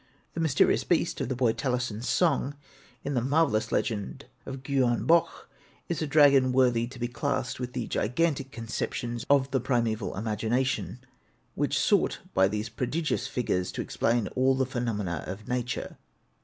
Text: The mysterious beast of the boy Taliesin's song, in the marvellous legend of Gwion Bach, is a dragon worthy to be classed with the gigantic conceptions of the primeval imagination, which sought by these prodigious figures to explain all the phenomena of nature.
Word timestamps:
The 0.33 0.39
mysterious 0.39 0.83
beast 0.83 1.21
of 1.21 1.29
the 1.29 1.35
boy 1.35 1.53
Taliesin's 1.53 2.09
song, 2.09 2.55
in 3.03 3.13
the 3.13 3.21
marvellous 3.21 3.71
legend 3.71 4.25
of 4.47 4.63
Gwion 4.63 5.05
Bach, 5.05 5.47
is 5.89 6.01
a 6.01 6.07
dragon 6.07 6.51
worthy 6.51 6.87
to 6.87 6.97
be 6.97 7.07
classed 7.07 7.59
with 7.59 7.73
the 7.73 7.85
gigantic 7.85 8.51
conceptions 8.51 9.27
of 9.29 9.51
the 9.51 9.59
primeval 9.59 10.17
imagination, 10.17 11.01
which 11.53 11.77
sought 11.77 12.17
by 12.33 12.47
these 12.47 12.67
prodigious 12.67 13.27
figures 13.27 13.71
to 13.73 13.81
explain 13.81 14.27
all 14.29 14.55
the 14.55 14.65
phenomena 14.65 15.23
of 15.27 15.47
nature. 15.47 15.97